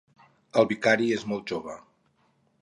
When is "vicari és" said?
0.71-1.27